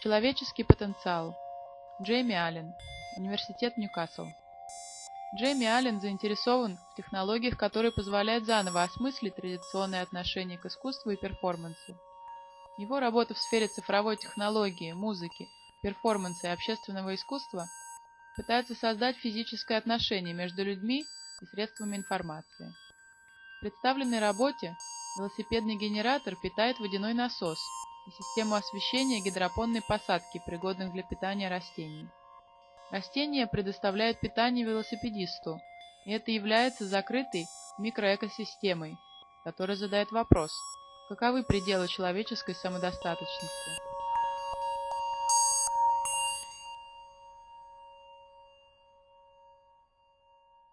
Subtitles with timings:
[0.00, 1.36] Человеческий потенциал.
[2.00, 2.72] Джейми Аллен.
[3.16, 4.26] Университет Ньюкасл.
[5.36, 11.98] Джейми Аллен заинтересован в технологиях, которые позволяют заново осмыслить традиционные отношения к искусству и перформансу.
[12.76, 15.48] Его работа в сфере цифровой технологии, музыки,
[15.82, 17.66] перформанса и общественного искусства
[18.36, 21.04] пытается создать физическое отношение между людьми
[21.42, 22.72] и средствами информации.
[23.56, 24.76] В представленной работе
[25.18, 27.58] велосипедный генератор питает водяной насос
[28.08, 32.08] и систему освещения гидропонной посадки, пригодных для питания растений.
[32.90, 35.60] Растения предоставляют питание велосипедисту,
[36.06, 37.46] и это является закрытой
[37.78, 38.96] микроэкосистемой,
[39.44, 40.50] которая задает вопрос,
[41.08, 43.97] каковы пределы человеческой самодостаточности.